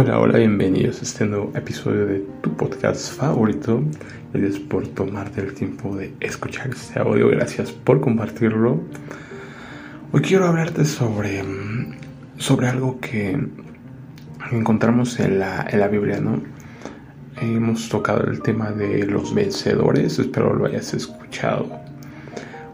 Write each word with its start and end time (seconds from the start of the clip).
Hola, 0.00 0.20
hola, 0.20 0.38
bienvenidos 0.38 1.00
a 1.00 1.02
este 1.02 1.26
nuevo 1.26 1.50
episodio 1.56 2.06
de 2.06 2.24
tu 2.40 2.56
podcast 2.56 3.14
favorito. 3.14 3.82
Gracias 4.32 4.60
por 4.60 4.86
tomarte 4.86 5.40
el 5.40 5.54
tiempo 5.54 5.96
de 5.96 6.14
escuchar 6.20 6.70
este 6.70 7.00
audio, 7.00 7.26
gracias 7.30 7.72
por 7.72 8.00
compartirlo. 8.00 8.80
Hoy 10.12 10.20
quiero 10.20 10.46
hablarte 10.46 10.84
sobre, 10.84 11.42
sobre 12.36 12.68
algo 12.68 13.00
que 13.00 13.44
encontramos 14.52 15.18
en 15.18 15.40
la, 15.40 15.66
en 15.68 15.80
la 15.80 15.88
Biblia, 15.88 16.20
¿no? 16.20 16.42
Hemos 17.40 17.88
tocado 17.88 18.22
el 18.22 18.40
tema 18.40 18.70
de 18.70 19.04
los 19.04 19.34
vencedores, 19.34 20.20
espero 20.20 20.54
lo 20.54 20.66
hayas 20.66 20.94
escuchado. 20.94 21.72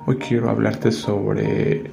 Hoy 0.05 0.17
quiero 0.19 0.51
hablarte 0.51 0.93
sobre, 0.93 1.91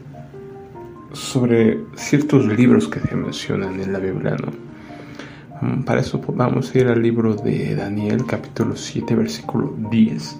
sobre 1.14 1.80
ciertos 1.96 2.48
libros 2.48 2.90
que 2.90 3.00
se 3.00 3.16
mencionan 3.16 3.80
en 3.80 3.94
la 3.94 4.00
Biblia, 4.00 4.36
¿no? 4.36 4.71
Para 5.86 6.02
eso 6.02 6.20
vamos 6.34 6.74
a 6.74 6.80
ir 6.80 6.88
al 6.88 7.04
libro 7.04 7.36
de 7.36 7.76
Daniel 7.76 8.26
capítulo 8.26 8.76
7 8.76 9.14
versículo 9.14 9.76
10. 9.92 10.40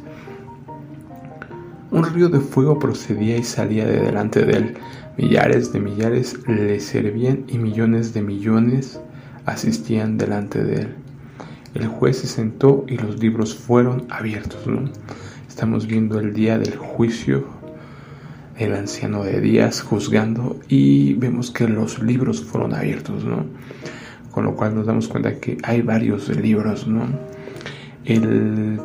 Un 1.92 2.06
río 2.06 2.28
de 2.28 2.40
fuego 2.40 2.80
procedía 2.80 3.38
y 3.38 3.44
salía 3.44 3.86
de 3.86 4.00
delante 4.00 4.44
de 4.44 4.54
él. 4.54 4.78
Millares 5.18 5.72
de 5.72 5.80
millares 5.80 6.40
le 6.48 6.80
servían 6.80 7.44
y 7.48 7.60
millones 7.60 8.16
de 8.16 8.24
millones 8.24 9.00
asistían 9.46 10.18
delante 10.18 10.64
de 10.64 10.82
él. 10.82 10.96
El 11.76 11.86
juez 11.86 12.18
se 12.18 12.28
sentó 12.28 12.84
y 12.88 12.98
los 12.98 13.20
libros 13.20 13.54
fueron 13.54 14.08
abiertos. 14.10 14.66
Estamos 15.48 15.86
viendo 15.86 16.20
el 16.20 16.34
día 16.34 16.58
del 16.58 16.78
juicio, 16.78 17.46
el 18.58 18.74
anciano 18.74 19.24
de 19.24 19.40
días 19.40 19.84
juzgando 19.84 20.60
y 20.68 21.14
vemos 21.14 21.52
que 21.52 21.68
los 21.68 22.02
libros 22.02 22.42
fueron 22.44 22.74
abiertos. 22.74 23.24
¿no? 23.24 23.46
Con 24.32 24.46
lo 24.46 24.56
cual 24.56 24.76
nos 24.76 24.86
damos 24.86 25.08
cuenta 25.08 25.40
que 25.40 25.58
hay 25.64 25.82
varios 25.82 26.30
libros, 26.30 26.88
¿no? 26.88 27.08
El, 28.06 28.82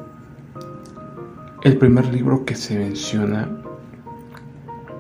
primer 1.79 2.07
libro 2.07 2.45
que 2.45 2.55
se 2.55 2.79
menciona, 2.79 3.49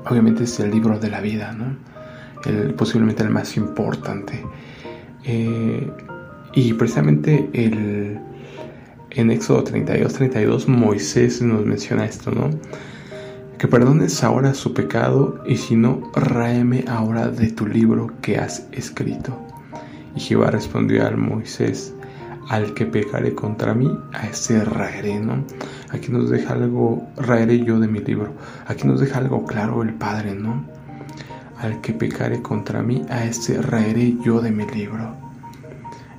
obviamente, 0.08 0.44
es 0.44 0.58
el 0.60 0.70
libro 0.70 0.98
de 0.98 1.10
la 1.10 1.20
vida, 1.20 1.52
¿no? 1.52 1.76
Posiblemente 2.76 3.22
el 3.22 3.30
más 3.30 3.56
importante. 3.56 4.44
Eh, 5.24 5.90
y 6.54 6.72
precisamente 6.74 7.48
el, 7.52 8.18
en 9.10 9.30
Éxodo 9.30 9.64
32, 9.64 10.12
32, 10.12 10.68
Moisés 10.68 11.42
nos 11.42 11.64
menciona 11.64 12.04
esto, 12.04 12.30
¿no? 12.30 12.50
Que 13.58 13.68
perdones 13.68 14.22
ahora 14.22 14.54
su 14.54 14.74
pecado 14.74 15.42
y 15.46 15.56
si 15.56 15.76
no, 15.76 16.10
ráeme 16.14 16.84
ahora 16.88 17.28
de 17.28 17.50
tu 17.50 17.66
libro 17.66 18.12
que 18.20 18.38
has 18.38 18.66
escrito. 18.72 19.45
Y 20.16 20.20
Jehová 20.20 20.50
respondió 20.50 21.06
al 21.06 21.18
Moisés, 21.18 21.94
al 22.48 22.72
que 22.74 22.86
pecare 22.86 23.34
contra 23.34 23.74
mí, 23.74 23.90
a 24.14 24.26
ese 24.26 24.64
raeré, 24.64 25.20
¿no? 25.20 25.44
Aquí 25.90 26.10
nos 26.10 26.30
deja 26.30 26.54
algo, 26.54 27.06
raeré 27.16 27.62
yo 27.62 27.78
de 27.78 27.86
mi 27.86 28.00
libro, 28.00 28.32
aquí 28.66 28.86
nos 28.86 29.00
deja 29.00 29.18
algo 29.18 29.44
claro 29.44 29.82
el 29.82 29.94
Padre, 29.94 30.34
¿no? 30.34 30.64
Al 31.58 31.80
que 31.80 31.92
pecare 31.92 32.40
contra 32.40 32.82
mí, 32.82 33.04
a 33.10 33.24
ese 33.24 33.60
raeré 33.60 34.16
yo 34.24 34.40
de 34.40 34.50
mi 34.50 34.66
libro. 34.66 35.14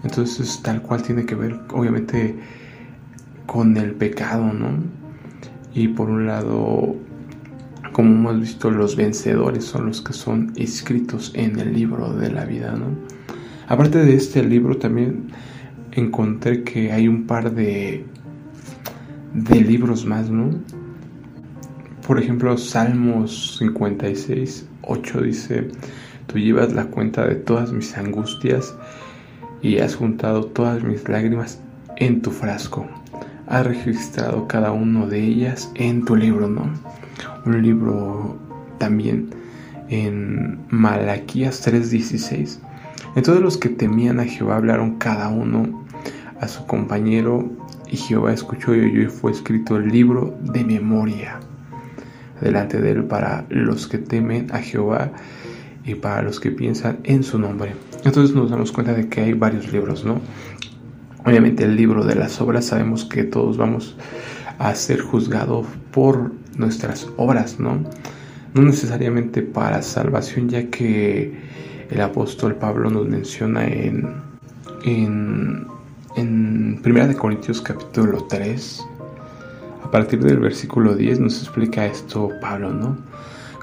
Entonces 0.03 0.61
tal 0.61 0.81
cual 0.81 1.01
tiene 1.01 1.25
que 1.25 1.35
ver, 1.35 1.59
obviamente, 1.73 2.35
con 3.47 3.75
el 3.77 3.93
pecado, 3.93 4.53
¿no? 4.53 4.77
Y 5.73 5.87
por 5.87 6.09
un 6.09 6.27
lado, 6.27 6.95
como 7.93 8.13
hemos 8.13 8.41
visto, 8.41 8.69
los 8.69 8.95
vencedores 8.95 9.65
son 9.65 9.87
los 9.87 10.01
que 10.01 10.13
son 10.13 10.53
escritos 10.55 11.31
en 11.33 11.59
el 11.59 11.73
libro 11.73 12.13
de 12.13 12.31
la 12.31 12.45
vida, 12.45 12.73
¿no? 12.73 13.16
Aparte 13.67 13.99
de 13.99 14.15
este 14.15 14.43
libro 14.43 14.77
también 14.77 15.27
encontré 15.91 16.63
que 16.63 16.93
hay 16.93 17.09
un 17.09 17.27
par 17.27 17.53
de, 17.53 18.05
de 19.33 19.61
libros 19.61 20.05
más, 20.05 20.29
¿no? 20.29 20.51
Por 22.07 22.17
ejemplo, 22.17 22.57
Salmos 22.57 23.57
56, 23.59 24.69
8 24.83 25.21
dice, 25.21 25.67
tú 26.27 26.39
llevas 26.39 26.71
la 26.71 26.85
cuenta 26.85 27.27
de 27.27 27.35
todas 27.35 27.73
mis 27.73 27.97
angustias 27.97 28.73
y 29.61 29.79
has 29.79 29.95
juntado 29.95 30.45
todas 30.45 30.81
mis 30.83 31.09
lágrimas 31.09 31.59
en 31.97 32.21
tu 32.21 32.31
frasco. 32.31 32.87
Has 33.47 33.67
registrado 33.67 34.47
cada 34.47 34.71
una 34.71 35.07
de 35.07 35.19
ellas 35.19 35.69
en 35.75 36.05
tu 36.05 36.15
libro, 36.15 36.47
¿no? 36.47 36.71
Un 37.45 37.61
libro 37.61 38.37
también 38.77 39.29
en 39.89 40.59
Malaquías 40.69 41.61
3:16 41.67 42.59
entonces 43.17 43.43
los 43.43 43.57
que 43.57 43.69
temían 43.69 44.19
a 44.19 44.25
Jehová 44.25 44.57
hablaron 44.57 44.99
cada 44.99 45.29
uno 45.29 45.83
a 46.39 46.47
su 46.47 46.67
compañero 46.67 47.49
y 47.89 47.97
Jehová 47.97 48.31
escuchó 48.31 48.75
y 48.75 48.81
oyó 48.81 49.01
y 49.01 49.07
fue 49.07 49.31
escrito 49.31 49.77
el 49.77 49.89
libro 49.89 50.37
de 50.41 50.63
memoria 50.63 51.39
delante 52.41 52.79
de 52.79 52.91
él 52.91 53.05
para 53.05 53.47
los 53.49 53.87
que 53.87 53.97
temen 53.97 54.53
a 54.53 54.59
Jehová 54.59 55.09
y 55.83 55.95
para 55.95 56.21
los 56.21 56.39
que 56.39 56.51
piensan 56.51 56.99
en 57.05 57.23
su 57.23 57.39
nombre. 57.39 57.73
Entonces 58.05 58.35
nos 58.35 58.51
damos 58.51 58.71
cuenta 58.71 58.93
de 58.93 59.09
que 59.09 59.21
hay 59.21 59.33
varios 59.33 59.73
libros, 59.73 60.05
¿no? 60.05 60.21
Obviamente 61.25 61.63
el 61.63 61.75
libro 61.75 62.03
de 62.03 62.13
las 62.13 62.39
obras 62.39 62.65
sabemos 62.65 63.03
que 63.03 63.23
todos 63.23 63.57
vamos 63.57 63.97
a 64.59 64.75
ser 64.75 64.99
juzgados 64.99 65.65
por 65.91 66.33
nuestras 66.55 67.09
obras, 67.17 67.59
¿no? 67.59 67.79
No 68.53 68.61
necesariamente 68.61 69.41
para 69.41 69.81
salvación, 69.81 70.49
ya 70.49 70.69
que 70.69 71.33
el 71.89 72.01
apóstol 72.01 72.55
Pablo 72.55 72.89
nos 72.89 73.07
menciona 73.07 73.65
en, 73.65 74.07
en, 74.83 75.67
en 76.15 76.81
1 76.83 77.17
Corintios 77.17 77.61
capítulo 77.61 78.25
3, 78.29 78.85
a 79.83 79.91
partir 79.91 80.21
del 80.21 80.39
versículo 80.39 80.95
10 80.95 81.21
nos 81.21 81.41
explica 81.41 81.85
esto 81.85 82.29
Pablo, 82.41 82.73
¿no? 82.73 82.97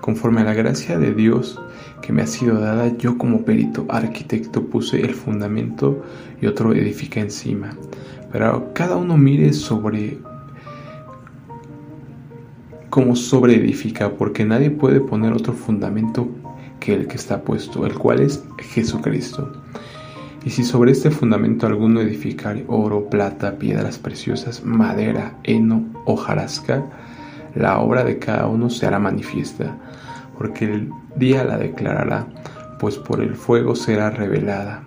Conforme 0.01 0.41
a 0.41 0.45
la 0.45 0.55
gracia 0.55 0.99
de 0.99 1.12
Dios 1.15 1.61
que 2.01 2.12
me 2.12 2.23
ha 2.23 2.27
sido 2.27 2.61
dada, 2.61 2.89
yo 2.99 3.17
como 3.17 3.45
perito 3.45 3.87
arquitecto 3.89 4.62
puse 4.65 5.01
el 5.01 5.15
fundamento 5.15 6.03
y 6.41 6.47
otro 6.47 6.75
edifica 6.75 7.21
encima. 7.21 7.77
Pero 8.31 8.73
cada 8.75 8.97
uno 8.97 9.17
mire 9.17 9.53
sobre 9.53 10.19
cómo 12.91 13.17
sobre 13.17 13.56
edifica, 13.56 14.11
porque 14.11 14.45
nadie 14.45 14.71
puede 14.71 15.01
poner 15.01 15.33
otro 15.33 15.53
fundamento 15.53 16.29
el 16.93 17.06
que 17.06 17.17
está 17.17 17.43
puesto, 17.43 17.87
el 17.87 17.95
cual 17.95 18.21
es 18.21 18.45
Jesucristo. 18.59 19.53
Y 20.45 20.50
si 20.50 20.62
sobre 20.62 20.93
este 20.93 21.11
fundamento 21.11 21.67
alguno 21.67 22.00
edificar 22.00 22.62
oro, 22.67 23.09
plata, 23.09 23.56
piedras 23.59 23.99
preciosas, 23.99 24.65
madera, 24.65 25.39
heno, 25.44 25.84
hojarasca, 26.05 26.84
la 27.55 27.78
obra 27.81 28.05
de 28.05 28.19
cada 28.19 28.47
uno 28.47 28.69
se 28.69 28.87
hará 28.87 28.99
manifiesta, 28.99 29.77
porque 30.37 30.67
el 30.67 30.91
día 31.17 31.44
la 31.44 31.56
declarará, 31.56 32.27
pues 32.78 32.99
por 32.99 33.23
el 33.23 33.34
fuego 33.37 33.75
será 33.75 34.11
revelada, 34.11 34.83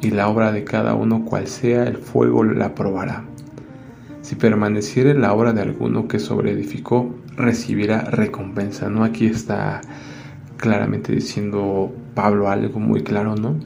y 0.00 0.10
la 0.10 0.28
obra 0.28 0.52
de 0.52 0.62
cada 0.62 0.94
uno 0.94 1.24
cual 1.24 1.48
sea, 1.48 1.84
el 1.84 1.96
fuego 1.96 2.44
la 2.44 2.74
probará. 2.74 3.24
Si 4.20 4.36
permaneciere 4.36 5.12
la 5.12 5.32
obra 5.32 5.52
de 5.52 5.62
alguno 5.62 6.08
que 6.08 6.18
sobre 6.18 6.52
edificó, 6.52 7.14
recibirá 7.36 8.02
recompensa. 8.02 8.88
No 8.88 9.04
aquí 9.04 9.26
está 9.26 9.82
claramente 10.56 11.12
diciendo 11.12 11.92
Pablo 12.14 12.48
algo 12.48 12.80
muy 12.80 13.02
claro, 13.02 13.36
¿no? 13.36 13.56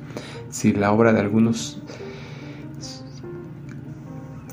Si 0.51 0.73
la 0.73 0.93
obra 0.93 1.13
de 1.13 1.21
algunos 1.21 1.83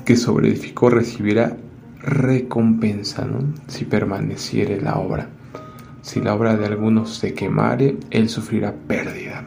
que 0.04 0.16
sobreedificó 0.16 0.90
recibirá 0.90 1.56
recompensa, 2.00 3.24
¿no? 3.24 3.38
Si 3.66 3.84
permaneciere 3.84 4.80
la 4.80 4.96
obra. 4.96 5.28
Si 6.02 6.20
la 6.20 6.34
obra 6.34 6.56
de 6.56 6.66
algunos 6.66 7.16
se 7.16 7.34
quemare, 7.34 7.96
él 8.10 8.28
sufrirá 8.28 8.72
pérdida. 8.86 9.44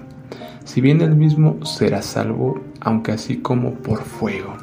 Si 0.66 0.82
bien 0.82 1.02
él 1.02 1.16
mismo 1.16 1.66
será 1.66 2.02
salvo, 2.02 2.62
aunque 2.82 3.14
así 3.14 3.38
como 3.38 3.76
por 3.76 4.04
fuego. 4.04 4.58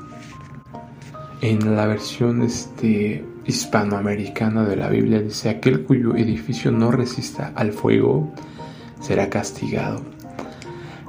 En 1.40 1.74
la 1.74 1.86
versión 1.86 2.42
este, 2.42 3.24
hispanoamericana 3.46 4.64
de 4.64 4.76
la 4.76 4.88
Biblia 4.88 5.20
dice, 5.20 5.48
aquel 5.48 5.82
cuyo 5.82 6.16
edificio 6.16 6.70
no 6.70 6.90
resista 6.90 7.52
al 7.54 7.72
fuego 7.72 8.32
será 9.00 9.30
castigado, 9.30 10.02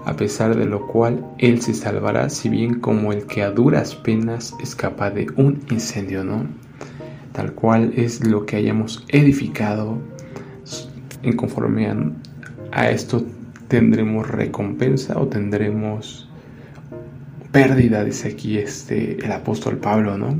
a 0.06 0.16
pesar 0.16 0.56
de 0.56 0.66
lo 0.66 0.88
cual 0.88 1.26
él 1.38 1.62
se 1.62 1.74
salvará, 1.74 2.30
si 2.30 2.50
bien 2.50 2.80
como 2.80 3.12
el 3.12 3.26
que 3.26 3.44
a 3.44 3.52
duras 3.52 3.96
penas 3.96 4.54
escapa 4.62 5.10
de 5.10 5.28
un 5.36 5.62
incendio, 5.72 6.24
¿no? 6.24 6.46
Tal 7.32 7.54
cual 7.54 7.94
es 7.96 8.26
lo 8.26 8.46
que 8.46 8.56
hayamos 8.56 9.04
edificado, 9.10 9.98
en 11.24 11.36
conforme 11.36 11.92
a 12.72 12.90
esto 12.90 13.26
tendremos 13.68 14.28
recompensa 14.28 15.20
o 15.20 15.28
tendremos 15.28 16.27
pérdida, 17.52 18.04
dice 18.04 18.30
aquí 18.30 18.58
este, 18.58 19.24
el 19.24 19.32
apóstol 19.32 19.78
Pablo, 19.78 20.18
¿no? 20.18 20.38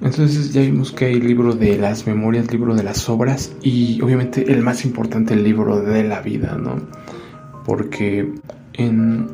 Entonces 0.00 0.52
ya 0.52 0.62
vimos 0.62 0.92
que 0.92 1.06
hay 1.06 1.20
libro 1.20 1.54
de 1.54 1.76
las 1.76 2.06
memorias, 2.06 2.50
libro 2.52 2.74
de 2.74 2.82
las 2.82 3.08
obras 3.08 3.52
y 3.62 4.00
obviamente 4.02 4.52
el 4.52 4.62
más 4.62 4.84
importante, 4.84 5.34
el 5.34 5.44
libro 5.44 5.80
de 5.82 6.04
la 6.04 6.20
vida, 6.20 6.58
¿no? 6.58 6.76
Porque 7.64 8.32
en 8.74 9.28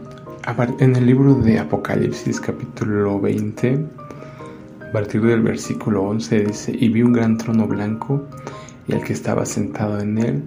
en 0.81 0.97
el 0.97 1.05
libro 1.05 1.35
de 1.35 1.59
Apocalipsis 1.59 2.41
capítulo 2.41 3.21
20, 3.21 3.85
a 4.89 4.93
partir 4.93 5.21
del 5.21 5.43
versículo 5.43 6.05
11 6.05 6.41
dice, 6.41 6.73
y 6.75 6.89
vi 6.89 7.03
un 7.03 7.13
gran 7.13 7.37
trono 7.37 7.67
blanco 7.67 8.27
y 8.87 8.93
el 8.95 9.03
que 9.03 9.13
estaba 9.13 9.45
sentado 9.45 10.01
en 10.01 10.17
él, 10.17 10.43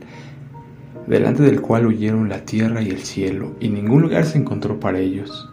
delante 1.06 1.44
del 1.44 1.62
cual 1.62 1.86
huyeron 1.86 2.30
la 2.30 2.44
tierra 2.46 2.82
y 2.82 2.90
el 2.90 3.04
cielo, 3.04 3.56
y 3.60 3.70
ningún 3.70 4.02
lugar 4.02 4.26
se 4.26 4.40
encontró 4.40 4.80
para 4.80 4.98
ellos. 4.98 5.51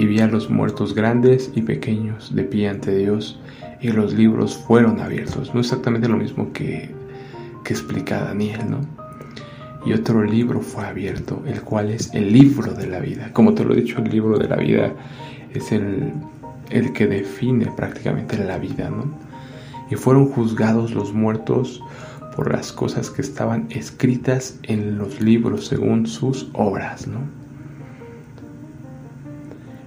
Y 0.00 0.06
vi 0.06 0.20
a 0.20 0.26
los 0.26 0.48
muertos 0.48 0.94
grandes 0.94 1.52
y 1.54 1.60
pequeños 1.60 2.34
de 2.34 2.44
pie 2.44 2.70
ante 2.70 2.96
Dios, 2.96 3.38
y 3.82 3.88
los 3.88 4.14
libros 4.14 4.56
fueron 4.56 4.98
abiertos. 4.98 5.52
No 5.52 5.60
exactamente 5.60 6.08
lo 6.08 6.16
mismo 6.16 6.54
que, 6.54 6.88
que 7.64 7.74
explica 7.74 8.24
Daniel, 8.24 8.60
¿no? 8.70 8.80
Y 9.84 9.92
otro 9.92 10.24
libro 10.24 10.62
fue 10.62 10.86
abierto, 10.86 11.42
el 11.46 11.60
cual 11.60 11.90
es 11.90 12.14
el 12.14 12.32
libro 12.32 12.72
de 12.72 12.86
la 12.86 13.00
vida. 13.00 13.30
Como 13.34 13.52
te 13.52 13.62
lo 13.62 13.74
he 13.74 13.82
dicho, 13.82 13.98
el 13.98 14.10
libro 14.10 14.38
de 14.38 14.48
la 14.48 14.56
vida 14.56 14.94
es 15.52 15.70
el, 15.70 16.14
el 16.70 16.94
que 16.94 17.06
define 17.06 17.70
prácticamente 17.76 18.42
la 18.42 18.56
vida, 18.56 18.88
¿no? 18.88 19.04
Y 19.90 19.96
fueron 19.96 20.28
juzgados 20.28 20.94
los 20.94 21.12
muertos 21.12 21.82
por 22.34 22.50
las 22.50 22.72
cosas 22.72 23.10
que 23.10 23.20
estaban 23.20 23.66
escritas 23.68 24.58
en 24.62 24.96
los 24.96 25.20
libros 25.20 25.66
según 25.66 26.06
sus 26.06 26.48
obras, 26.54 27.06
¿no? 27.06 27.39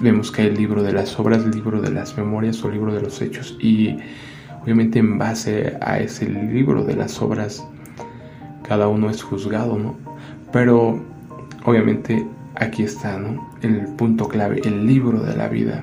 Vemos 0.00 0.32
que 0.32 0.42
hay 0.42 0.48
el 0.48 0.54
libro 0.54 0.82
de 0.82 0.92
las 0.92 1.18
obras, 1.18 1.44
el 1.44 1.50
libro 1.50 1.80
de 1.80 1.90
las 1.90 2.16
memorias 2.16 2.62
o 2.64 2.68
el 2.68 2.74
libro 2.74 2.94
de 2.94 3.02
los 3.02 3.20
hechos 3.20 3.56
y 3.60 3.96
obviamente 4.62 4.98
en 4.98 5.18
base 5.18 5.76
a 5.80 5.98
ese 5.98 6.28
libro 6.28 6.84
de 6.84 6.96
las 6.96 7.20
obras 7.20 7.64
cada 8.70 8.86
uno 8.88 9.10
es 9.10 9.22
juzgado, 9.22 9.78
¿no? 9.78 9.96
Pero 10.52 11.02
obviamente 11.64 12.24
aquí 12.54 12.84
está, 12.84 13.18
¿no? 13.18 13.50
El 13.62 13.86
punto 13.96 14.28
clave, 14.28 14.60
el 14.64 14.86
libro 14.86 15.20
de 15.20 15.36
la 15.36 15.48
vida. 15.48 15.82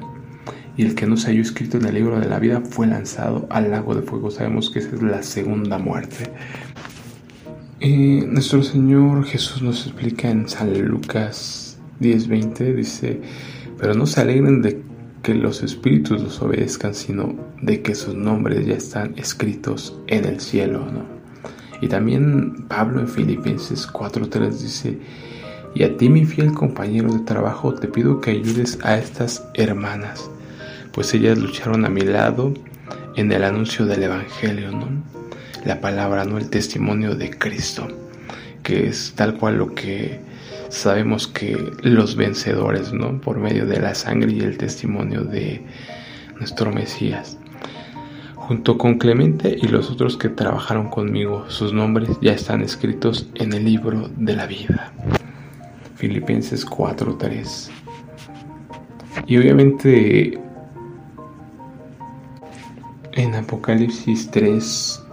Y 0.77 0.83
el 0.83 0.95
que 0.95 1.05
no 1.05 1.17
se 1.17 1.31
haya 1.31 1.41
escrito 1.41 1.77
en 1.77 1.85
el 1.85 1.95
libro 1.95 2.19
de 2.19 2.27
la 2.27 2.39
vida 2.39 2.61
fue 2.61 2.87
lanzado 2.87 3.45
al 3.49 3.71
lago 3.71 3.93
de 3.93 4.03
fuego. 4.03 4.31
Sabemos 4.31 4.69
que 4.69 4.79
esa 4.79 4.95
es 4.95 5.01
la 5.01 5.21
segunda 5.21 5.77
muerte. 5.79 6.31
Y 7.79 8.21
nuestro 8.21 8.63
Señor 8.63 9.25
Jesús 9.25 9.61
nos 9.61 9.85
explica 9.85 10.29
en 10.29 10.47
San 10.47 10.87
Lucas 10.87 11.77
10:20, 11.99 12.73
dice, 12.73 13.21
pero 13.77 13.94
no 13.94 14.06
se 14.06 14.21
alegren 14.21 14.62
de 14.62 14.81
que 15.24 15.33
los 15.33 15.63
espíritus 15.63 16.21
los 16.21 16.41
obedezcan, 16.41 16.94
sino 16.94 17.35
de 17.62 17.81
que 17.81 17.95
sus 17.95 18.15
nombres 18.15 18.65
ya 18.65 18.75
están 18.75 19.13
escritos 19.18 19.97
en 20.07 20.25
el 20.25 20.39
cielo. 20.39 20.85
¿no? 20.91 21.03
Y 21.81 21.88
también 21.88 22.65
Pablo 22.68 23.01
en 23.01 23.07
Filipenses 23.07 23.88
4:3 23.88 24.50
dice, 24.51 24.97
y 25.75 25.83
a 25.83 25.97
ti 25.97 26.09
mi 26.09 26.25
fiel 26.25 26.53
compañero 26.53 27.13
de 27.13 27.19
trabajo 27.19 27.74
te 27.74 27.88
pido 27.88 28.21
que 28.21 28.31
ayudes 28.31 28.79
a 28.83 28.97
estas 28.97 29.44
hermanas, 29.53 30.29
pues 30.91 31.13
ellas 31.13 31.38
lucharon 31.38 31.85
a 31.85 31.89
mi 31.89 32.01
lado 32.01 32.53
en 33.15 33.31
el 33.31 33.44
anuncio 33.44 33.85
del 33.85 34.03
Evangelio, 34.03 34.71
¿no? 34.71 34.88
la 35.65 35.81
palabra, 35.81 36.24
no 36.24 36.38
el 36.38 36.50
testimonio 36.50 37.15
de 37.15 37.29
Cristo, 37.29 37.88
que 38.63 38.88
es 38.88 39.13
tal 39.15 39.35
cual 39.38 39.57
lo 39.57 39.75
que 39.75 40.19
sabemos 40.69 41.27
que 41.27 41.71
los 41.81 42.15
vencedores, 42.15 42.93
¿no? 42.93 43.19
Por 43.21 43.39
medio 43.39 43.65
de 43.65 43.79
la 43.79 43.95
sangre 43.95 44.31
y 44.31 44.39
el 44.39 44.57
testimonio 44.57 45.23
de 45.23 45.63
nuestro 46.37 46.71
Mesías. 46.71 47.37
Junto 48.35 48.77
con 48.77 48.97
Clemente 48.97 49.57
y 49.61 49.67
los 49.67 49.91
otros 49.91 50.17
que 50.17 50.29
trabajaron 50.29 50.89
conmigo, 50.89 51.45
sus 51.49 51.73
nombres 51.73 52.09
ya 52.21 52.33
están 52.33 52.61
escritos 52.61 53.29
en 53.35 53.53
el 53.53 53.65
libro 53.65 54.09
de 54.15 54.35
la 54.35 54.45
vida. 54.45 54.93
Filipenses 55.95 56.65
4:3. 56.65 57.69
Y 59.25 59.37
obviamente 59.37 60.39
en 63.13 63.35
Apocalipsis 63.35 64.29
3 64.31 65.03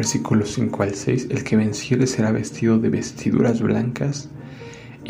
Versículos 0.00 0.52
5 0.52 0.82
al 0.82 0.94
6, 0.94 1.28
el 1.28 1.44
que 1.44 1.58
venciere 1.58 2.06
será 2.06 2.32
vestido 2.32 2.78
de 2.78 2.88
vestiduras 2.88 3.60
blancas 3.60 4.30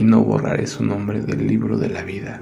y 0.00 0.04
no 0.04 0.24
borraré 0.24 0.66
su 0.66 0.82
nombre 0.82 1.20
del 1.20 1.46
libro 1.46 1.76
de 1.76 1.90
la 1.90 2.02
vida. 2.02 2.40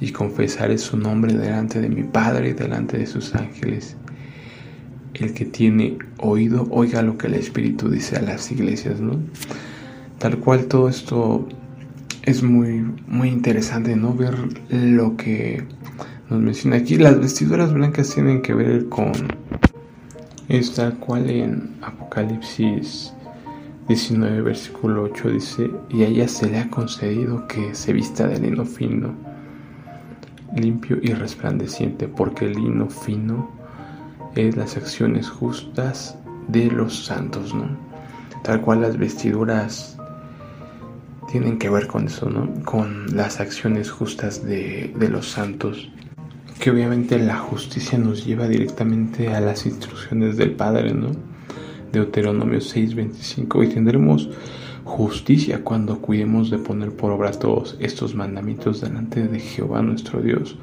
Y 0.00 0.12
confesaré 0.12 0.76
su 0.76 0.98
nombre 0.98 1.32
delante 1.32 1.80
de 1.80 1.88
mi 1.88 2.02
Padre 2.02 2.50
y 2.50 2.52
delante 2.52 2.98
de 2.98 3.06
sus 3.06 3.34
ángeles. 3.34 3.96
El 5.14 5.32
que 5.32 5.46
tiene 5.46 5.96
oído, 6.18 6.68
oiga 6.70 7.00
lo 7.02 7.16
que 7.16 7.26
el 7.26 7.34
Espíritu 7.34 7.88
dice 7.88 8.16
a 8.16 8.22
las 8.22 8.52
iglesias, 8.52 9.00
¿no? 9.00 9.18
Tal 10.18 10.38
cual 10.38 10.66
todo 10.66 10.90
esto 10.90 11.48
es 12.22 12.42
muy, 12.42 12.84
muy 13.06 13.30
interesante, 13.30 13.96
¿no? 13.96 14.12
Ver 14.12 14.36
lo 14.70 15.16
que 15.16 15.64
nos 16.28 16.40
menciona 16.40 16.76
aquí. 16.76 16.96
Las 16.96 17.18
vestiduras 17.18 17.72
blancas 17.72 18.14
tienen 18.14 18.42
que 18.42 18.52
ver 18.52 18.88
con 18.90 19.12
es 20.48 20.74
tal 20.74 20.96
cual 20.98 21.28
en 21.28 21.76
Apocalipsis 21.82 23.12
19, 23.88 24.42
versículo 24.42 25.04
8 25.04 25.30
dice, 25.30 25.70
y 25.88 26.02
a 26.02 26.08
ella 26.08 26.28
se 26.28 26.50
le 26.50 26.58
ha 26.58 26.68
concedido 26.68 27.48
que 27.48 27.74
se 27.74 27.94
vista 27.94 28.26
de 28.26 28.38
lino 28.38 28.66
fino, 28.66 29.14
limpio 30.54 30.98
y 31.00 31.14
resplandeciente, 31.14 32.06
porque 32.06 32.44
el 32.44 32.52
lino 32.52 32.90
fino 32.90 33.50
es 34.34 34.56
las 34.56 34.76
acciones 34.76 35.30
justas 35.30 36.18
de 36.48 36.66
los 36.70 37.06
santos, 37.06 37.54
¿no? 37.54 37.68
Tal 38.42 38.60
cual 38.60 38.82
las 38.82 38.98
vestiduras 38.98 39.96
tienen 41.30 41.58
que 41.58 41.70
ver 41.70 41.86
con 41.86 42.06
eso, 42.06 42.28
¿no? 42.28 42.62
Con 42.64 43.16
las 43.16 43.40
acciones 43.40 43.90
justas 43.90 44.44
de, 44.44 44.94
de 44.98 45.08
los 45.08 45.30
santos 45.30 45.90
que 46.58 46.70
obviamente 46.70 47.18
la 47.18 47.38
justicia 47.38 47.98
nos 47.98 48.26
lleva 48.26 48.48
directamente 48.48 49.28
a 49.28 49.40
las 49.40 49.64
instrucciones 49.64 50.36
del 50.36 50.52
Padre, 50.52 50.92
¿no? 50.92 51.12
Deuteronomio 51.92 52.60
6:25, 52.60 53.64
y 53.64 53.68
tendremos 53.68 54.28
justicia 54.84 55.62
cuando 55.62 55.98
cuidemos 56.00 56.50
de 56.50 56.58
poner 56.58 56.92
por 56.92 57.12
obra 57.12 57.30
todos 57.32 57.76
estos 57.80 58.14
mandamientos 58.14 58.80
delante 58.80 59.26
de 59.26 59.40
Jehová 59.40 59.82
nuestro 59.82 60.20
Dios, 60.20 60.56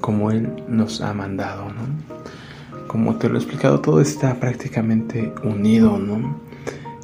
como 0.00 0.30
Él 0.30 0.50
nos 0.68 1.00
ha 1.00 1.12
mandado, 1.12 1.66
¿no? 1.66 2.86
Como 2.86 3.16
te 3.16 3.28
lo 3.28 3.34
he 3.34 3.38
explicado, 3.38 3.80
todo 3.80 4.00
está 4.00 4.38
prácticamente 4.40 5.32
unido, 5.42 5.98
¿no? 5.98 6.40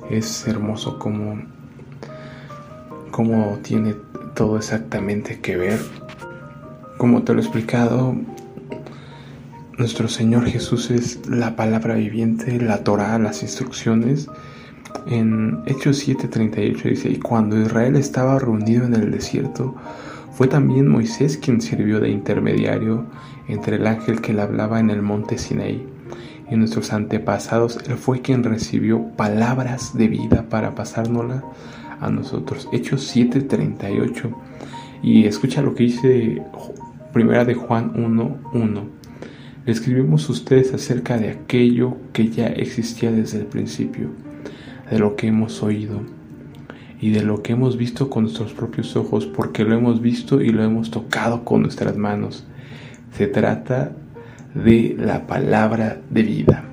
Es 0.09 0.47
hermoso 0.47 0.99
como, 0.99 1.43
como 3.11 3.59
tiene 3.63 3.95
todo 4.35 4.57
exactamente 4.57 5.41
que 5.41 5.57
ver 5.57 5.79
como 7.01 7.23
te 7.23 7.33
lo 7.33 7.41
he 7.41 7.43
explicado, 7.43 8.15
nuestro 9.81 10.09
Señor 10.09 10.45
Jesús 10.45 10.91
es 10.91 11.27
la 11.27 11.57
palabra 11.57 11.95
viviente, 11.95 12.61
la 12.61 12.85
Torah, 12.85 13.19
las 13.19 13.43
instrucciones. 13.43 14.29
En 15.07 15.61
Hechos 15.65 16.07
7:38 16.07 16.83
dice, 16.83 17.09
y 17.09 17.17
cuando 17.17 17.59
Israel 17.59 17.97
estaba 17.97 18.39
reunido 18.39 18.85
en 18.85 18.93
el 18.93 19.11
desierto, 19.11 19.75
fue 20.33 20.49
también 20.49 20.87
Moisés 20.87 21.39
quien 21.39 21.63
sirvió 21.63 21.99
de 21.99 22.11
intermediario 22.11 23.07
entre 23.49 23.77
el 23.77 23.87
ángel 23.87 24.21
que 24.21 24.35
le 24.35 24.43
hablaba 24.43 24.81
en 24.81 24.91
el 24.91 25.01
monte 25.01 25.39
Sinaí. 25.39 25.83
Y 26.51 26.57
nuestros 26.57 26.93
antepasados, 26.93 27.79
Él 27.89 27.97
fue 27.97 28.21
quien 28.21 28.45
recibió 28.45 29.07
palabras 29.17 29.97
de 29.97 30.09
vida 30.09 30.45
para 30.51 30.75
pasárnoslas 30.75 31.43
a 32.01 32.11
nosotros. 32.11 32.69
Hechos 32.71 33.11
7:38. 33.17 34.31
Y 35.03 35.25
escucha 35.25 35.63
lo 35.63 35.75
que 35.75 35.85
dice 35.85 36.43
Primera 37.15 37.47
de 37.47 37.55
Juan 37.55 37.95
1.1. 37.95 39.00
Escribimos 39.71 40.29
ustedes 40.29 40.75
acerca 40.75 41.17
de 41.17 41.31
aquello 41.31 41.97
que 42.13 42.29
ya 42.29 42.49
existía 42.49 43.13
desde 43.13 43.39
el 43.39 43.47
principio, 43.47 44.09
de 44.91 44.99
lo 44.99 45.15
que 45.15 45.29
hemos 45.29 45.63
oído 45.63 46.01
y 47.01 47.11
de 47.11 47.23
lo 47.23 47.45
que 47.45 47.53
hemos 47.53 47.77
visto 47.77 48.11
con 48.11 48.25
nuestros 48.25 48.53
propios 48.53 48.97
ojos, 48.97 49.27
porque 49.27 49.63
lo 49.63 49.77
hemos 49.77 50.01
visto 50.01 50.41
y 50.41 50.49
lo 50.49 50.65
hemos 50.65 50.91
tocado 50.91 51.45
con 51.45 51.63
nuestras 51.63 51.97
manos. 51.97 52.45
Se 53.17 53.29
trata 53.29 53.93
de 54.57 54.97
la 54.99 55.29
palabra 55.29 56.01
de 56.11 56.23
vida. 56.25 56.65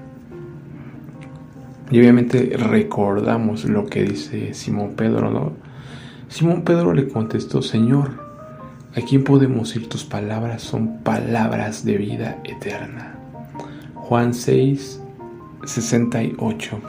Y 1.91 1.99
obviamente 1.99 2.57
recordamos 2.57 3.65
lo 3.65 3.85
que 3.85 4.05
dice 4.05 4.55
Simón 4.55 4.95
Pedro, 4.95 5.29
¿no? 5.29 5.51
Simón 6.29 6.63
Pedro 6.63 6.95
le 6.95 7.07
contestó, 7.07 7.61
Señor, 7.61 8.26
¿A 8.97 9.01
quién 9.01 9.23
podemos 9.23 9.75
ir? 9.75 9.87
Tus 9.87 10.03
palabras 10.03 10.63
son 10.63 11.03
palabras 11.03 11.85
de 11.85 11.97
vida 11.97 12.41
eterna. 12.43 13.13
Juan 13.93 14.33
6, 14.33 14.99
68. 15.63 16.79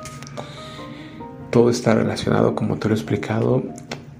Todo 1.50 1.68
está 1.68 1.94
relacionado, 1.94 2.54
como 2.54 2.78
te 2.78 2.88
lo 2.88 2.94
he 2.94 2.96
explicado. 2.96 3.62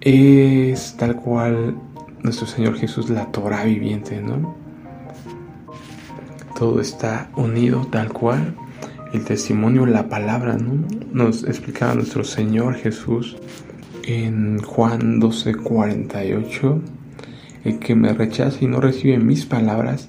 Es 0.02 0.98
tal 0.98 1.16
cual 1.16 1.76
nuestro 2.22 2.46
Señor 2.46 2.76
Jesús, 2.76 3.08
la 3.08 3.32
Torah 3.32 3.64
viviente, 3.64 4.20
¿no? 4.20 4.54
Todo 6.58 6.82
está 6.82 7.30
unido 7.36 7.86
tal 7.90 8.12
cual. 8.12 8.54
El 9.14 9.24
testimonio, 9.24 9.86
la 9.86 10.10
palabra, 10.10 10.58
¿no? 10.58 10.86
Nos 11.10 11.42
explicaba 11.44 11.94
nuestro 11.94 12.22
Señor 12.22 12.74
Jesús 12.74 13.38
en 14.02 14.60
Juan 14.60 15.20
12, 15.20 15.54
48. 15.54 16.82
El 17.68 17.80
que 17.80 17.94
me 17.94 18.14
rechaza 18.14 18.64
y 18.64 18.66
no 18.66 18.80
recibe 18.80 19.18
mis 19.18 19.44
palabras, 19.44 20.08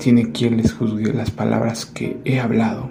tiene 0.00 0.30
quien 0.30 0.58
les 0.58 0.72
juzgue 0.72 1.12
las 1.12 1.32
palabras 1.32 1.84
que 1.84 2.18
he 2.24 2.38
hablado. 2.38 2.88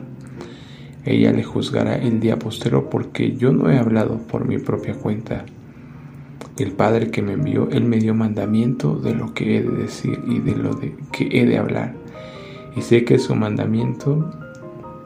Ella 1.05 1.31
le 1.31 1.45
juzgará 1.45 1.95
el 1.95 2.19
día 2.19 2.37
postero 2.37 2.89
porque 2.89 3.37
yo 3.37 3.53
no 3.53 3.71
he 3.71 3.79
hablado 3.79 4.17
por 4.17 4.45
mi 4.45 4.57
propia 4.57 4.95
cuenta. 4.95 5.45
El 6.57 6.73
Padre 6.73 7.11
que 7.11 7.21
me 7.21 7.31
envió, 7.31 7.69
Él 7.71 7.85
me 7.85 7.97
dio 7.97 8.13
mandamiento 8.13 8.97
de 8.97 9.15
lo 9.15 9.33
que 9.33 9.55
he 9.55 9.63
de 9.63 9.83
decir 9.83 10.19
y 10.27 10.39
de 10.39 10.53
lo 10.53 10.73
de, 10.73 10.97
que 11.13 11.29
he 11.31 11.45
de 11.45 11.57
hablar. 11.57 11.93
Y 12.75 12.81
sé 12.81 13.05
que 13.05 13.19
su 13.19 13.33
mandamiento 13.35 14.29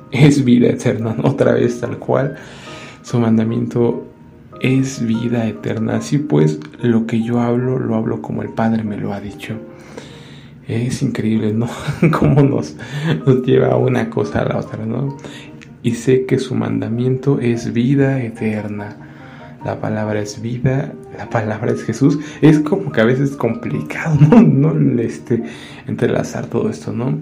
es 0.10 0.43
vida 0.43 0.70
eterna, 0.70 1.15
otra 1.24 1.51
vez 1.53 1.79
tal 1.79 2.00
cual. 2.00 2.36
Su 3.03 3.20
mandamiento 3.20 4.08
es 4.63 5.05
vida 5.05 5.46
eterna. 5.46 5.98
Así 5.98 6.17
pues, 6.17 6.60
lo 6.82 7.05
que 7.05 7.22
yo 7.22 7.39
hablo, 7.41 7.77
lo 7.77 7.96
hablo 7.96 8.22
como 8.22 8.41
el 8.41 8.50
Padre 8.50 8.84
me 8.84 8.98
lo 8.98 9.13
ha 9.13 9.20
dicho. 9.20 9.60
Es 10.67 11.03
increíble, 11.03 11.53
¿no? 11.53 11.67
Cómo 12.17 12.41
nos, 12.41 12.75
nos 13.27 13.43
lleva 13.43 13.75
una 13.75 14.10
cosa 14.10 14.41
a 14.41 14.46
la 14.46 14.58
otra, 14.58 14.86
¿no? 14.86 15.17
Y 15.84 15.96
sé 15.96 16.25
que 16.25 16.39
su 16.39 16.55
mandamiento 16.55 17.39
es 17.41 17.74
vida 17.74 18.24
eterna. 18.24 18.96
La 19.65 19.79
palabra 19.79 20.22
es 20.22 20.41
vida, 20.41 20.93
la 21.17 21.29
palabra 21.29 21.74
es 21.74 21.84
Jesús. 21.84 22.17
Es 22.41 22.60
como 22.60 22.91
que 22.91 23.01
a 23.01 23.05
veces 23.05 23.32
es 23.32 23.36
complicado, 23.36 24.15
¿no? 24.41 24.74
No 24.74 25.01
este, 25.01 25.43
entrelazar 25.88 26.48
todo 26.48 26.70
esto, 26.70 26.93
¿no? 26.93 27.20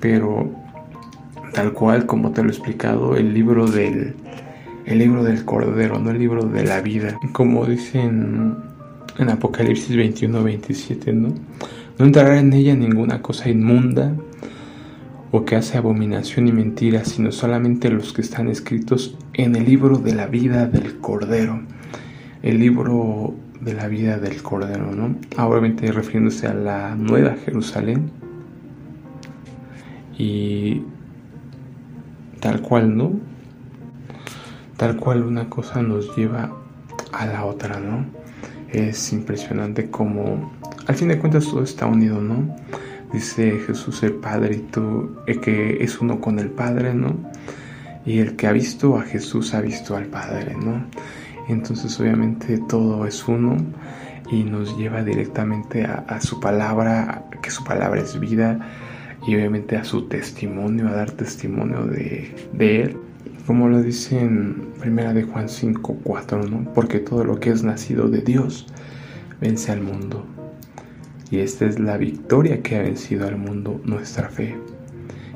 Pero 0.00 0.50
tal 1.52 1.74
cual 1.74 2.06
como 2.06 2.32
te 2.32 2.42
lo 2.42 2.48
he 2.48 2.52
explicado, 2.52 3.16
el 3.16 3.34
libro 3.34 3.66
del, 3.66 4.14
el 4.88 5.00
libro 5.00 5.22
del 5.22 5.44
Cordero, 5.44 5.98
no 5.98 6.10
el 6.10 6.18
libro 6.18 6.44
de 6.44 6.64
la 6.64 6.80
vida. 6.80 7.18
Como 7.32 7.66
dicen 7.66 8.56
en 9.18 9.28
Apocalipsis 9.28 9.94
21, 9.94 10.42
27, 10.42 11.12
¿no? 11.12 11.28
No 11.98 12.06
entrará 12.06 12.40
en 12.40 12.54
ella 12.54 12.74
ninguna 12.74 13.20
cosa 13.20 13.50
inmunda 13.50 14.14
o 15.30 15.44
que 15.44 15.56
hace 15.56 15.76
abominación 15.76 16.48
y 16.48 16.52
mentira, 16.52 17.04
sino 17.04 17.32
solamente 17.32 17.90
los 17.90 18.14
que 18.14 18.22
están 18.22 18.48
escritos 18.48 19.18
en 19.34 19.56
el 19.56 19.66
libro 19.66 19.98
de 19.98 20.14
la 20.14 20.26
vida 20.26 20.66
del 20.66 20.96
Cordero. 21.00 21.60
El 22.42 22.58
libro 22.58 23.34
de 23.60 23.74
la 23.74 23.88
vida 23.88 24.18
del 24.18 24.42
Cordero, 24.42 24.90
¿no? 24.92 25.16
Obviamente 25.36 25.92
refiriéndose 25.92 26.46
a 26.46 26.54
la 26.54 26.94
nueva 26.94 27.36
Jerusalén. 27.44 28.10
Y 30.16 30.80
tal 32.40 32.62
cual, 32.62 32.96
¿no? 32.96 33.27
Tal 34.78 34.96
cual 34.96 35.24
una 35.24 35.50
cosa 35.50 35.82
nos 35.82 36.16
lleva 36.16 36.52
a 37.10 37.26
la 37.26 37.44
otra, 37.44 37.80
¿no? 37.80 38.06
Es 38.70 39.12
impresionante 39.12 39.90
como 39.90 40.52
al 40.86 40.94
fin 40.94 41.08
de 41.08 41.18
cuentas 41.18 41.46
todo 41.46 41.64
está 41.64 41.86
unido, 41.86 42.20
¿no? 42.20 42.56
Dice 43.12 43.58
Jesús 43.66 44.04
el 44.04 44.12
Padre 44.12 44.54
y 44.54 44.58
tú, 44.70 45.16
eh, 45.26 45.40
que 45.40 45.82
es 45.82 46.00
uno 46.00 46.20
con 46.20 46.38
el 46.38 46.50
Padre, 46.50 46.94
¿no? 46.94 47.16
Y 48.06 48.20
el 48.20 48.36
que 48.36 48.46
ha 48.46 48.52
visto 48.52 48.96
a 48.96 49.02
Jesús 49.02 49.52
ha 49.52 49.60
visto 49.60 49.96
al 49.96 50.04
Padre, 50.04 50.56
¿no? 50.56 50.86
Entonces 51.48 51.98
obviamente 51.98 52.58
todo 52.68 53.04
es 53.04 53.26
uno 53.26 53.56
y 54.30 54.44
nos 54.44 54.78
lleva 54.78 55.02
directamente 55.02 55.84
a, 55.84 56.20
su 56.20 56.38
palabra, 56.38 57.24
que 57.42 57.50
su 57.50 57.64
palabra 57.64 58.00
es 58.00 58.20
vida 58.20 58.60
y 59.26 59.34
obviamente 59.34 59.76
a 59.76 59.82
su 59.82 60.06
testimonio, 60.06 60.86
a 60.86 60.92
dar 60.92 61.10
testimonio 61.10 61.84
de, 61.84 62.48
de 62.52 62.82
Él 62.82 63.07
como 63.46 63.68
lo 63.68 63.82
dice 63.82 64.20
en 64.20 64.72
primera 64.78 65.12
de 65.14 65.22
Juan 65.22 65.48
5, 65.48 66.00
4, 66.02 66.46
¿no? 66.48 66.72
Porque 66.74 66.98
todo 66.98 67.24
lo 67.24 67.40
que 67.40 67.50
es 67.50 67.62
nacido 67.62 68.08
de 68.08 68.20
Dios 68.20 68.66
vence 69.40 69.72
al 69.72 69.80
mundo. 69.80 70.26
Y 71.30 71.38
esta 71.38 71.66
es 71.66 71.78
la 71.78 71.96
victoria 71.96 72.62
que 72.62 72.76
ha 72.76 72.82
vencido 72.82 73.26
al 73.26 73.36
mundo, 73.36 73.80
nuestra 73.84 74.28
fe. 74.28 74.56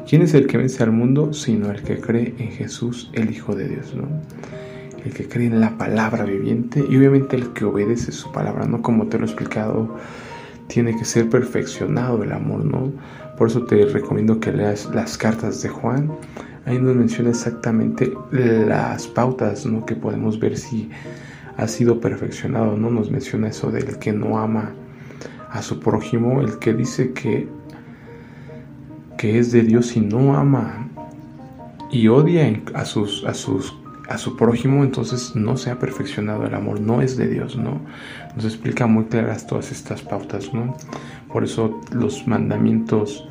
¿Quién 0.09 0.23
es 0.23 0.35
el 0.35 0.47
que 0.47 0.59
vence 0.59 0.83
al 0.83 0.93
mundo? 0.93 1.33
Sino 1.33 1.71
el 1.71 1.83
que 1.83 2.01
cree 2.01 2.35
en 2.39 2.51
Jesús, 2.51 3.11
el 3.15 3.31
Hijo 3.31 3.55
de 3.55 3.69
Dios, 3.69 3.95
¿no? 3.95 4.09
El 5.05 5.13
que 5.13 5.29
cree 5.29 5.47
en 5.47 5.61
la 5.61 5.77
palabra 5.79 6.25
viviente 6.25 6.85
y 6.89 6.97
obviamente 6.97 7.37
el 7.37 7.53
que 7.53 7.65
obedece 7.65 8.13
su 8.13 8.31
palabra, 8.33 8.67
¿no? 8.67 8.83
Como 8.83 9.07
te 9.07 9.19
lo 9.19 9.25
he 9.25 9.29
explicado, 9.29 9.97
tiene 10.67 10.97
que 10.97 11.05
ser 11.05 11.29
perfeccionado 11.29 12.23
el 12.23 12.33
amor, 12.33 12.65
¿no? 12.65 12.93
Por 13.37 13.49
eso 13.49 13.65
te 13.65 13.85
recomiendo 13.87 14.41
que 14.41 14.53
leas 14.53 14.89
las 14.95 15.19
cartas 15.19 15.63
de 15.63 15.69
Juan 15.69 16.11
ahí 16.66 16.78
nos 16.78 16.95
menciona 16.95 17.31
exactamente 17.31 18.12
las 18.31 19.07
pautas 19.07 19.66
¿no? 19.66 19.85
que 19.85 19.97
podemos 19.97 20.38
ver 20.38 20.57
si 20.57 20.90
ha 21.57 21.69
sido 21.69 22.00
perfeccionado. 22.00 22.76
No 22.76 22.90
nos 22.90 23.11
menciona 23.11 23.49
eso 23.49 23.71
del 23.71 23.99
que 23.99 24.12
no 24.12 24.38
ama 24.38 24.73
a 25.50 25.62
su 25.62 25.81
prójimo, 25.81 26.40
el 26.40 26.59
que 26.59 26.73
dice 26.73 27.12
que, 27.12 27.49
que 29.19 29.38
es 29.38 29.52
de 29.52 29.62
Dios 29.62 29.97
y 29.97 30.00
no 30.00 30.35
ama 30.37 30.88
y 31.90 32.09
odia 32.09 32.62
a, 32.73 32.87
sus, 32.87 33.23
a, 33.26 33.35
sus, 33.35 33.76
a 34.09 34.16
su 34.16 34.35
prójimo, 34.37 34.83
entonces 34.83 35.37
no 35.37 35.59
se 35.59 35.71
ha 35.71 35.78
perfeccionado 35.78 36.47
el 36.47 36.54
amor, 36.54 36.81
no 36.81 37.02
es 37.02 37.19
de 37.19 37.28
Dios, 37.28 37.54
¿no? 37.54 37.83
Nos 38.35 38.47
explica 38.47 38.87
muy 38.87 39.04
claras 39.04 39.47
todas 39.47 39.71
estas 39.71 40.00
pautas, 40.00 40.54
¿no? 40.54 40.75
Por 41.31 41.45
eso 41.45 41.78
los 41.92 42.26
mandamientos 42.26 43.28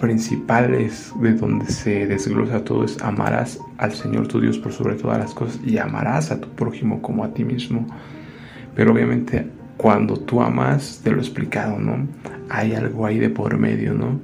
principales 0.00 1.12
de 1.20 1.34
donde 1.34 1.66
se 1.66 2.06
desglosa 2.06 2.64
todo 2.64 2.84
es 2.84 3.00
amarás 3.02 3.60
al 3.78 3.92
Señor 3.92 4.28
tu 4.28 4.40
Dios 4.40 4.58
por 4.58 4.72
sobre 4.72 4.96
todas 4.96 5.18
las 5.18 5.34
cosas 5.34 5.60
y 5.64 5.78
amarás 5.78 6.30
a 6.30 6.40
tu 6.40 6.48
prójimo 6.48 7.02
como 7.02 7.22
a 7.22 7.32
ti 7.32 7.44
mismo. 7.44 7.86
Pero 8.74 8.92
obviamente 8.92 9.46
cuando 9.76 10.18
tú 10.18 10.42
amas, 10.42 11.00
te 11.02 11.10
lo 11.10 11.18
he 11.18 11.20
explicado, 11.20 11.78
¿no? 11.78 12.06
Hay 12.50 12.74
algo 12.74 13.06
ahí 13.06 13.18
de 13.18 13.30
por 13.30 13.56
medio, 13.56 13.94
¿no? 13.94 14.20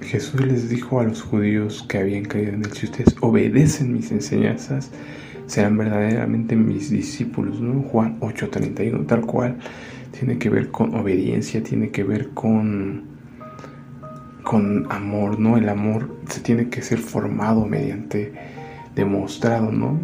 Jesús 0.00 0.40
les 0.40 0.68
dijo 0.68 1.00
a 1.00 1.04
los 1.04 1.20
judíos 1.22 1.84
que 1.88 1.98
habían 1.98 2.24
creído 2.24 2.52
en 2.52 2.64
él, 2.64 2.72
si 2.72 2.86
ustedes 2.86 3.16
obedecen 3.20 3.92
mis 3.92 4.12
enseñanzas, 4.12 4.90
serán 5.46 5.76
verdaderamente 5.76 6.54
mis 6.54 6.90
discípulos, 6.90 7.60
¿no? 7.60 7.82
Juan 7.82 8.18
8:31, 8.20 9.04
tal 9.06 9.22
cual 9.22 9.56
tiene 10.14 10.38
que 10.38 10.48
ver 10.48 10.70
con 10.70 10.94
obediencia, 10.94 11.62
tiene 11.62 11.90
que 11.90 12.04
ver 12.04 12.30
con, 12.30 13.04
con 14.44 14.86
amor, 14.90 15.38
¿no? 15.40 15.56
El 15.56 15.68
amor 15.68 16.16
se 16.28 16.40
tiene 16.40 16.68
que 16.68 16.82
ser 16.82 16.98
formado 16.98 17.66
mediante, 17.66 18.32
demostrado, 18.94 19.72
¿no? 19.72 19.98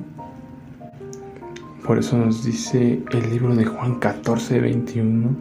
Por 1.86 1.98
eso 1.98 2.18
nos 2.18 2.44
dice 2.44 3.00
el 3.10 3.30
libro 3.30 3.54
de 3.54 3.64
Juan 3.64 4.00
14, 4.00 4.60
21, 4.60 5.36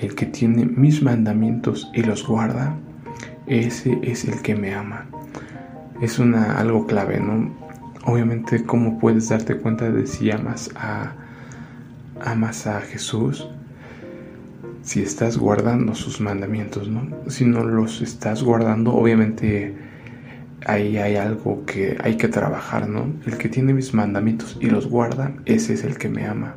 el 0.00 0.14
que 0.14 0.26
tiene 0.26 0.66
mis 0.66 1.02
mandamientos 1.02 1.90
y 1.94 2.02
los 2.02 2.26
guarda, 2.26 2.76
ese 3.46 3.98
es 4.02 4.26
el 4.26 4.42
que 4.42 4.54
me 4.54 4.74
ama. 4.74 5.06
Es 6.00 6.18
una, 6.18 6.58
algo 6.58 6.86
clave, 6.86 7.18
¿no? 7.18 7.50
Obviamente, 8.04 8.62
¿cómo 8.64 8.98
puedes 8.98 9.28
darte 9.30 9.56
cuenta 9.56 9.90
de 9.90 10.06
si 10.06 10.30
amas 10.30 10.70
a 10.76 11.27
amas 12.24 12.66
a 12.66 12.80
Jesús 12.80 13.48
si 14.82 15.02
estás 15.02 15.36
guardando 15.36 15.94
sus 15.94 16.20
mandamientos, 16.20 16.88
¿no? 16.88 17.08
Si 17.28 17.44
no 17.44 17.62
los 17.62 18.00
estás 18.00 18.42
guardando, 18.42 18.94
obviamente 18.94 19.76
ahí 20.66 20.96
hay 20.96 21.16
algo 21.16 21.64
que 21.66 21.98
hay 22.02 22.16
que 22.16 22.28
trabajar, 22.28 22.88
¿no? 22.88 23.12
El 23.26 23.36
que 23.36 23.48
tiene 23.48 23.74
mis 23.74 23.92
mandamientos 23.92 24.56
y 24.60 24.70
los 24.70 24.86
guarda, 24.86 25.32
ese 25.44 25.74
es 25.74 25.84
el 25.84 25.98
que 25.98 26.08
me 26.08 26.26
ama. 26.26 26.54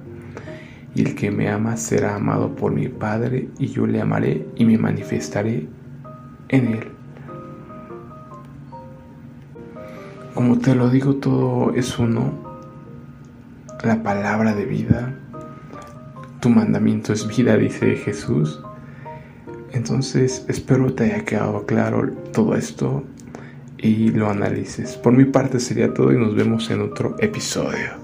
Y 0.95 1.01
el 1.01 1.15
que 1.15 1.31
me 1.31 1.49
ama 1.49 1.77
será 1.77 2.15
amado 2.15 2.55
por 2.55 2.71
mi 2.71 2.87
Padre, 2.87 3.49
y 3.59 3.67
yo 3.67 3.85
le 3.87 4.01
amaré 4.01 4.47
y 4.55 4.65
me 4.65 4.77
manifestaré 4.77 5.67
en 6.49 6.67
él. 6.67 6.87
Como 10.33 10.59
te 10.59 10.75
lo 10.75 10.89
digo, 10.89 11.15
todo 11.15 11.73
es 11.73 11.99
uno. 11.99 12.49
La 13.83 14.03
palabra 14.03 14.53
de 14.53 14.65
vida, 14.65 15.17
tu 16.41 16.49
mandamiento 16.49 17.13
es 17.13 17.27
vida, 17.27 17.55
dice 17.55 17.95
Jesús. 17.95 18.59
Entonces 19.71 20.43
espero 20.49 20.93
te 20.93 21.05
haya 21.05 21.23
quedado 21.23 21.65
claro 21.65 22.11
todo 22.33 22.55
esto 22.55 23.03
y 23.77 24.09
lo 24.09 24.29
analices. 24.29 24.97
Por 24.97 25.13
mi 25.13 25.25
parte 25.25 25.59
sería 25.59 25.93
todo 25.93 26.11
y 26.11 26.17
nos 26.17 26.35
vemos 26.35 26.69
en 26.71 26.81
otro 26.81 27.15
episodio. 27.19 28.00